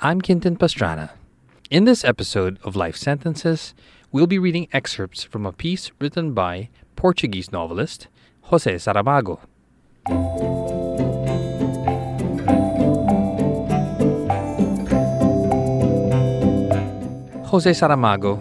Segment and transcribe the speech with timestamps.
[0.00, 1.10] I'm Quintin Pastrana.
[1.70, 3.74] In this episode of Life Sentences,
[4.12, 8.06] we'll be reading excerpts from a piece written by Portuguese novelist
[8.42, 9.40] Jose Saramago.
[17.46, 18.40] Jose Saramago,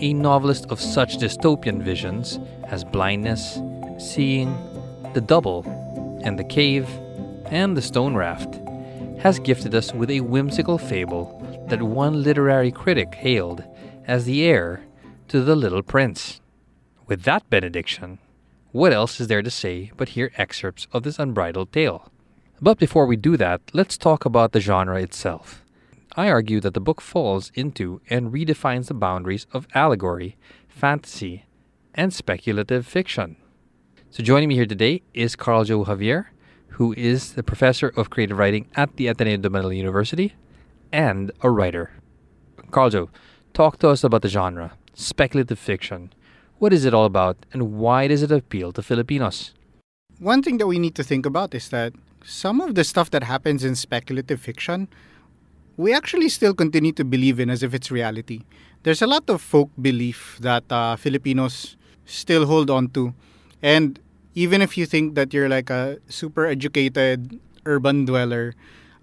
[0.00, 3.60] a novelist of such dystopian visions as Blindness,
[3.98, 4.56] Seeing,
[5.12, 5.66] The Double,
[6.24, 6.88] and The Cave,
[7.50, 8.63] and The Stone Raft,
[9.24, 13.64] has gifted us with a whimsical fable that one literary critic hailed
[14.06, 14.84] as the heir
[15.26, 16.42] to The Little Prince.
[17.06, 18.18] With that benediction,
[18.70, 22.12] what else is there to say but hear excerpts of this unbridled tale?
[22.60, 25.64] But before we do that, let's talk about the genre itself.
[26.14, 30.36] I argue that the book falls into and redefines the boundaries of allegory,
[30.68, 31.46] fantasy,
[31.94, 33.36] and speculative fiction.
[34.10, 36.26] So joining me here today is Carljoe Javier,
[36.74, 40.34] who is the professor of creative writing at the Ateneo de Manila University
[40.92, 41.90] and a writer.
[42.70, 43.08] Carljoe,
[43.52, 46.12] talk to us about the genre, speculative fiction.
[46.58, 49.52] What is it all about and why does it appeal to Filipinos?
[50.18, 51.92] One thing that we need to think about is that
[52.24, 54.88] some of the stuff that happens in speculative fiction,
[55.76, 58.42] we actually still continue to believe in as if it's reality.
[58.82, 63.14] There's a lot of folk belief that uh, Filipinos still hold on to.
[63.62, 63.98] And
[64.34, 68.54] even if you think that you're like a super educated urban dweller,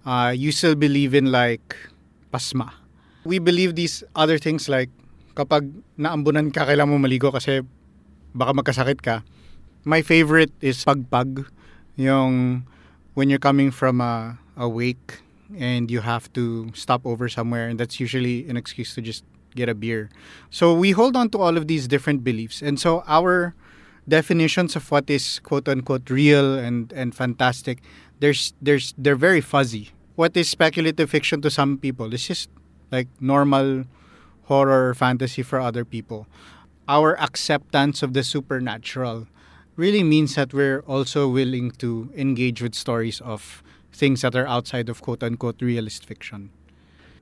[0.04, 1.76] uh, you still believe in like
[2.32, 2.72] pasma.
[3.24, 4.90] We believe these other things like
[5.34, 7.64] kapag naambunan ka, kailangan mo maligo kasi
[8.36, 9.24] baka magkasakit ka.
[9.84, 11.48] My favorite is pagpag.
[11.96, 12.64] Yung
[13.14, 15.20] when you're coming from a, a wake
[15.56, 19.24] and you have to stop over somewhere and that's usually an excuse to just
[19.54, 20.08] get a beer.
[20.50, 22.62] So we hold on to all of these different beliefs.
[22.62, 23.54] And so our
[24.08, 27.82] definitions of what is quote unquote real and, and fantastic,
[28.20, 29.90] there's there's they're very fuzzy.
[30.14, 32.12] What is speculative fiction to some people?
[32.12, 32.50] It's just
[32.90, 33.84] like normal
[34.44, 36.26] horror fantasy for other people.
[36.88, 39.26] Our acceptance of the supernatural
[39.76, 44.88] really means that we're also willing to engage with stories of things that are outside
[44.88, 46.50] of quote unquote realist fiction.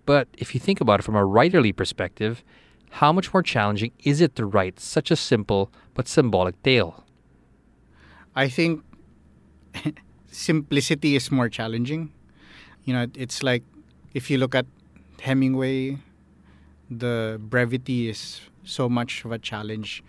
[0.07, 2.43] But if you think about it from a writerly perspective,
[2.91, 7.05] how much more challenging is it to write such a simple but symbolic tale?
[8.35, 8.83] I think
[10.31, 12.13] simplicity is more challenging.
[12.85, 13.63] You know, it's like
[14.15, 14.67] if you look at
[15.21, 15.99] Hemingway,
[16.91, 20.03] the brevity is so much of a challenge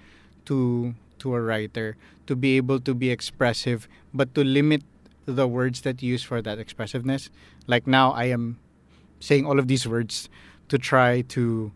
[0.45, 4.81] to to a writer to be able to be expressive but to limit
[5.25, 7.29] the words that you use for that expressiveness.
[7.67, 8.57] Like now I am
[9.19, 10.29] saying all of these words
[10.69, 11.71] to try to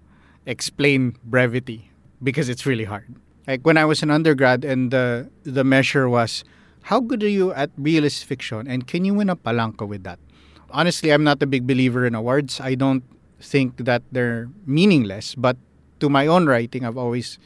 [0.45, 1.91] explain brevity
[2.21, 3.15] because it's really hard.
[3.47, 6.43] Like when I was an undergrad and the the measure was
[6.89, 10.19] how good are you at realist fiction and can you win a palanca with that?
[10.71, 12.59] Honestly, I'm not a big believer in awards.
[12.59, 13.03] I don't
[13.39, 15.57] think that they're meaningless, but
[15.99, 17.37] to my own writing, I've always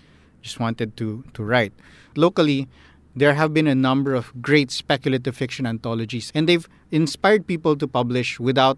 [0.41, 1.73] just wanted to to write.
[2.15, 2.67] Locally,
[3.15, 7.87] there have been a number of great speculative fiction anthologies, and they've inspired people to
[7.87, 8.77] publish without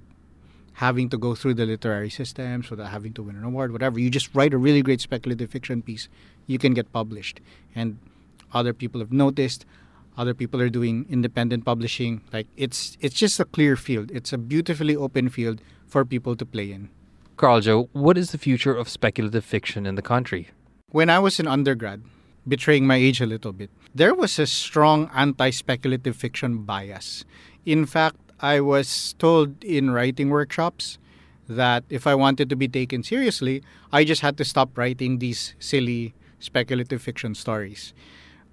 [0.74, 4.00] having to go through the literary systems, without having to win an award, whatever.
[4.00, 6.08] You just write a really great speculative fiction piece,
[6.48, 7.42] you can get published.
[7.76, 8.00] And
[8.54, 9.66] other people have noticed,
[10.18, 12.22] other people are doing independent publishing.
[12.34, 14.12] Like it's it's just a clear field.
[14.12, 16.90] It's a beautifully open field for people to play in.
[17.38, 20.50] Carljoe, what is the future of speculative fiction in the country?
[20.90, 22.04] When I was an undergrad,
[22.48, 27.26] betraying my age a little bit, there was a strong anti speculative fiction bias.
[27.66, 30.98] In fact, I was told in writing workshops
[31.48, 33.62] that if I wanted to be taken seriously,
[33.92, 37.94] I just had to stop writing these silly speculative fiction stories.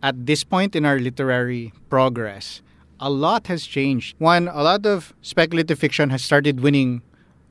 [0.03, 2.61] At this point in our literary progress,
[3.01, 4.15] a lot has changed.
[4.19, 7.03] One, a lot of speculative fiction has started winning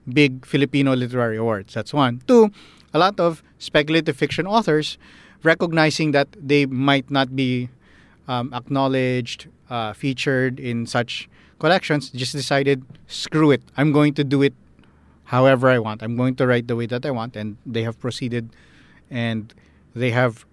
[0.08, 1.74] big Filipino literary awards.
[1.74, 2.22] That's one.
[2.28, 2.52] Two,
[2.94, 4.98] a lot of speculative fiction authors
[5.44, 7.70] recognizing that they might not be
[8.28, 14.42] um, acknowledged, uh, featured in such collections, just decided, screw it, I'm going to do
[14.42, 14.54] it
[15.26, 16.04] however I want.
[16.04, 17.36] I'm going to write the way that I want.
[17.36, 18.50] And they have proceeded
[19.10, 19.54] and
[19.96, 20.46] they have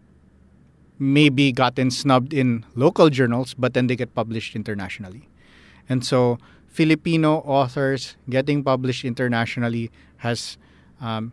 [0.99, 5.29] maybe gotten snubbed in local journals, but then they get published internationally.
[5.89, 10.57] And so Filipino authors getting published internationally has
[11.01, 11.33] um,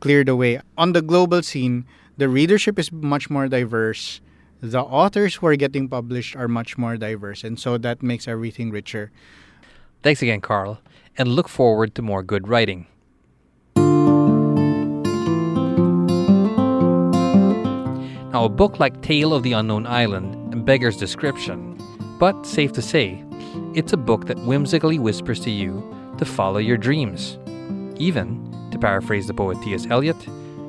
[0.00, 0.60] cleared the way.
[0.76, 1.84] On the global scene,
[2.16, 4.20] the readership is much more diverse.
[4.60, 7.44] The authors who are getting published are much more diverse.
[7.44, 9.12] And so that makes everything richer.
[10.02, 10.80] Thanks again, Carl,
[11.16, 12.86] and look forward to more good writing.
[18.32, 21.80] Now, a book like Tale of the Unknown Island beggars description,
[22.18, 23.24] but safe to say,
[23.74, 25.82] it's a book that whimsically whispers to you
[26.18, 27.38] to follow your dreams.
[27.96, 29.86] Even, to paraphrase the poet T.S.
[29.88, 30.16] Eliot,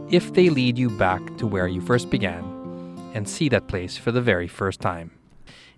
[0.09, 2.48] if they lead you back to where you first began
[3.13, 5.11] and see that place for the very first time.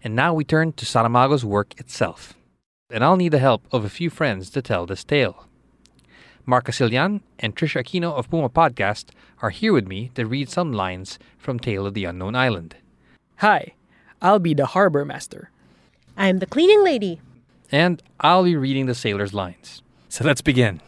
[0.03, 2.33] And now we turn to Saramago's work itself.
[2.89, 5.47] And I'll need the help of a few friends to tell this tale.
[6.45, 9.05] Mark Casilian and Trisha Aquino of Puma Podcast
[9.41, 12.75] are here with me to read some lines from Tale of the Unknown Island.
[13.37, 13.73] Hi,
[14.21, 15.51] I'll be the harbor master.
[16.17, 17.21] I'm the cleaning lady.
[17.71, 19.81] And I'll be reading the sailor's lines.
[20.09, 20.81] So let's begin.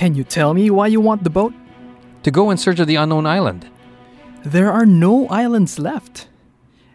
[0.00, 1.52] Can you tell me why you want the boat?
[2.22, 3.68] To go in search of the unknown island.
[4.42, 6.26] There are no islands left.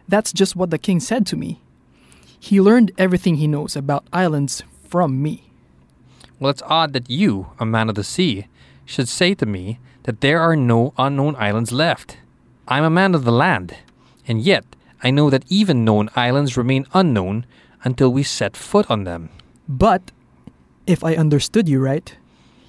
[0.08, 1.62] That's just what the king said to me.
[2.40, 5.52] He learned everything he knows about islands from me.
[6.40, 8.48] Well, it's odd that you, a man of the sea,
[8.86, 12.18] should say to me that there are no unknown islands left.
[12.68, 13.76] I'm a man of the land,
[14.28, 14.66] and yet
[15.04, 17.46] I know that even known islands remain unknown
[17.84, 19.30] until we set foot on them.
[19.70, 20.10] But,
[20.88, 22.12] if I understood you right,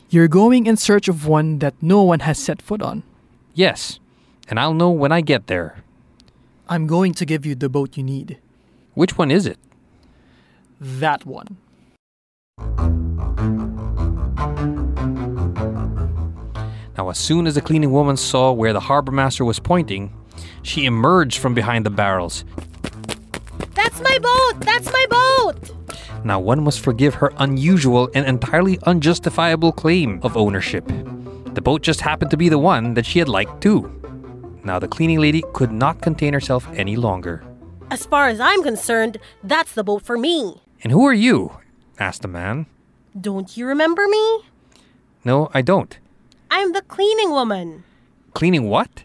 [0.08, 3.02] you're going in search of one that no one has set foot on.
[3.54, 3.98] Yes,
[4.48, 5.82] and I'll know when I get there.
[6.68, 8.38] I'm going to give you the boat you need.
[8.94, 9.58] Which one is it?
[10.80, 11.56] That one.
[16.96, 20.12] Now, as soon as the cleaning woman saw where the harbor master was pointing,
[20.62, 22.44] she emerged from behind the barrels.
[23.74, 24.60] That's my boat!
[24.60, 25.75] That's my boat!
[26.26, 30.84] Now, one must forgive her unusual and entirely unjustifiable claim of ownership.
[31.54, 33.88] The boat just happened to be the one that she had liked too.
[34.64, 37.44] Now, the cleaning lady could not contain herself any longer.
[37.92, 40.62] As far as I'm concerned, that's the boat for me.
[40.82, 41.58] And who are you?
[42.00, 42.66] asked the man.
[43.14, 44.46] Don't you remember me?
[45.24, 45.96] No, I don't.
[46.50, 47.84] I'm the cleaning woman.
[48.34, 49.04] Cleaning what?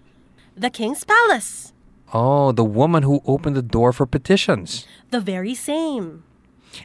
[0.58, 1.72] The king's palace.
[2.16, 4.88] Oh, the woman who opened the door for petitions.
[5.12, 6.24] The very same.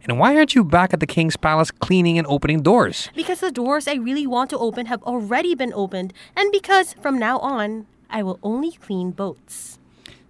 [0.05, 3.09] And why aren't you back at the king's palace cleaning and opening doors?
[3.15, 7.19] Because the doors I really want to open have already been opened, and because from
[7.19, 9.79] now on, I will only clean boats.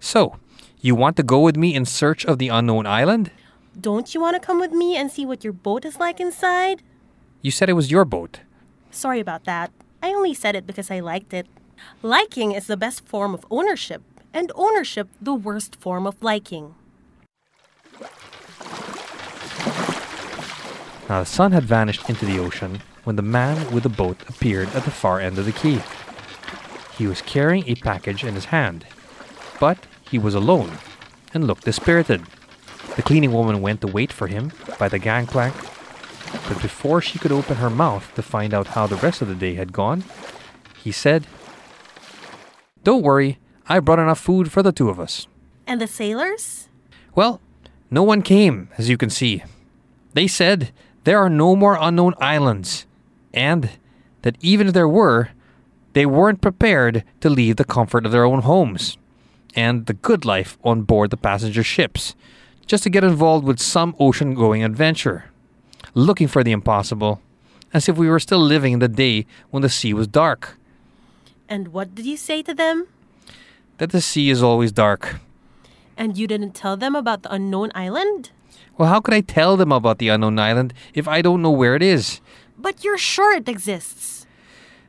[0.01, 0.37] So,
[0.81, 3.31] you want to go with me in search of the unknown island?
[3.79, 6.83] Don't you want to come with me and see what your boat is like inside?
[7.43, 8.41] You said it was your boat.
[8.91, 9.71] Sorry about that.
[10.03, 11.47] I only said it because I liked it.
[12.03, 14.03] Liking is the best form of ownership,
[14.33, 16.75] and ownership the worst form of liking.
[21.09, 24.69] Now, the sun had vanished into the ocean when the man with the boat appeared
[24.75, 25.81] at the far end of the quay.
[26.99, 28.85] He was carrying a package in his hand,
[29.61, 29.79] but
[30.11, 30.79] he was alone
[31.33, 32.23] and looked dispirited.
[32.97, 35.55] The cleaning woman went to wait for him by the gangplank,
[36.49, 39.35] but before she could open her mouth to find out how the rest of the
[39.35, 40.03] day had gone,
[40.83, 41.27] he said,
[42.83, 43.39] Don't worry,
[43.69, 45.29] I brought enough food for the two of us.
[45.67, 46.69] And the sailors?
[47.15, 47.41] Well,
[47.91, 49.45] no one came, as you can see.
[50.15, 50.73] They said
[51.07, 52.85] there are no more unknown islands,
[53.33, 53.71] and
[54.23, 55.31] that even if there were,
[55.93, 58.99] they weren't prepared to leave the comfort of their own homes
[59.55, 62.17] and the good life on board the passenger ships
[62.67, 65.27] just to get involved with some ocean going adventure,
[65.95, 67.23] looking for the impossible,
[67.73, 70.59] as if we were still living in the day when the sea was dark.
[71.49, 72.89] And what did you say to them?
[73.79, 75.21] That the sea is always dark.
[75.97, 78.33] And you didn't tell them about the unknown island?
[78.77, 81.75] Well, how could I tell them about the unknown island if I don't know where
[81.75, 82.21] it is?
[82.59, 84.27] But you're sure it exists.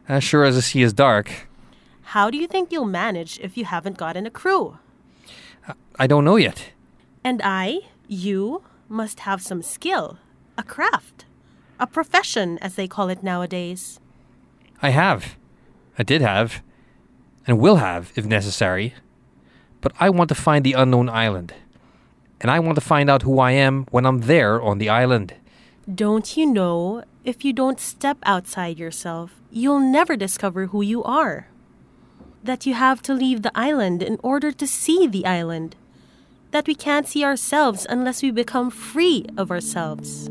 [0.08, 1.48] As sure as the sea is dark.
[2.14, 4.78] How do you think you'll manage if you haven't gotten a crew?
[6.00, 6.72] I don't know yet.
[7.24, 10.18] And I, you, must have some skill,
[10.58, 11.26] a craft,
[11.80, 14.00] a profession, as they call it nowadays.
[14.82, 15.36] I have.
[15.98, 16.64] I did have.
[17.46, 18.94] And will have, if necessary.
[19.82, 21.54] But I want to find the unknown island.
[22.39, 25.34] And I want to find out who I am when I'm there on the island.
[25.94, 31.48] Don't you know, if you don't step outside yourself, you'll never discover who you are?
[32.44, 35.75] That you have to leave the island in order to see the island.
[36.51, 40.29] That we can't see ourselves unless we become free of ourselves.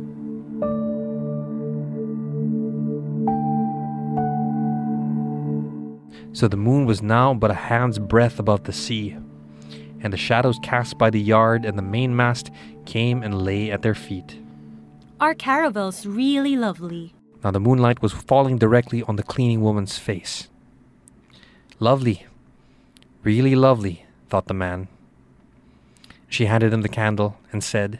[6.33, 9.17] So the moon was now but a hand's breadth above the sea.
[10.07, 12.53] And the shadows cast by the yard and the mainmast
[12.85, 14.39] came and lay at their feet.
[15.19, 17.13] Our caravels really lovely?
[17.43, 20.49] Now the moonlight was falling directly on the cleaning woman's face.
[21.81, 22.25] Lovely.
[23.25, 24.87] Really lovely, thought the man.
[26.29, 27.99] She handed him the candle and said,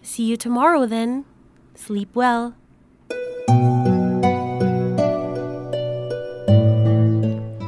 [0.00, 1.26] See you tomorrow then.
[1.74, 2.54] Sleep well.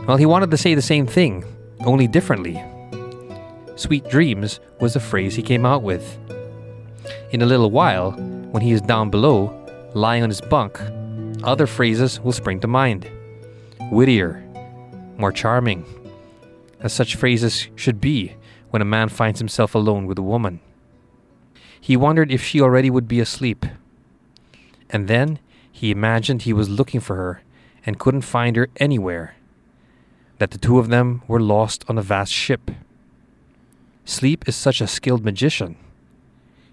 [0.08, 1.44] Well, he wanted to say the same thing,
[1.84, 2.64] only differently.
[3.80, 6.18] Sweet dreams was the phrase he came out with.
[7.30, 8.12] In a little while,
[8.50, 9.56] when he is down below,
[9.94, 10.78] lying on his bunk,
[11.42, 13.10] other phrases will spring to mind.
[13.90, 14.44] Wittier,
[15.16, 15.86] more charming,
[16.80, 18.36] as such phrases should be
[18.68, 20.60] when a man finds himself alone with a woman.
[21.80, 23.64] He wondered if she already would be asleep.
[24.90, 25.38] And then
[25.72, 27.40] he imagined he was looking for her
[27.86, 29.36] and couldn't find her anywhere.
[30.36, 32.70] That the two of them were lost on a vast ship.
[34.10, 35.76] Sleep is such a skilled magician.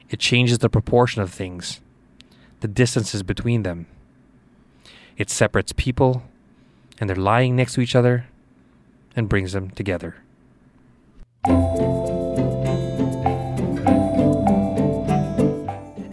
[0.10, 1.82] It changes the proportion of things,
[2.62, 3.86] the distances between them.
[5.17, 6.24] It separates people,
[7.00, 8.25] and they're lying next to each other,
[9.15, 10.15] and brings them together.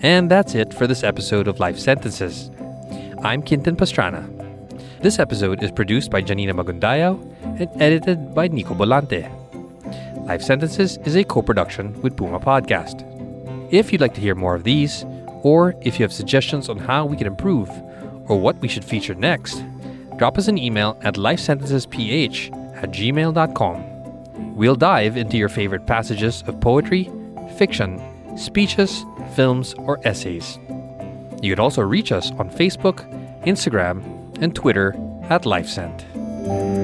[0.02, 2.50] And that's it for this episode of Life Sentences.
[3.24, 4.28] I'm Quintin Pastrana.
[5.00, 7.18] This episode is produced by Janina Magundayao
[7.58, 9.43] and edited by Nico Bolante.
[10.24, 13.04] Life Sentences is a co production with Puma Podcast.
[13.70, 15.04] If you'd like to hear more of these,
[15.42, 17.68] or if you have suggestions on how we can improve,
[18.26, 19.62] or what we should feature next,
[20.16, 24.54] drop us an email at lifesentencesph at gmail.com.
[24.54, 27.10] We'll dive into your favorite passages of poetry,
[27.58, 28.00] fiction,
[28.38, 29.04] speeches,
[29.34, 30.58] films, or essays.
[31.42, 33.04] You could also reach us on Facebook,
[33.44, 34.02] Instagram,
[34.40, 34.94] and Twitter
[35.28, 36.83] at LifeSent.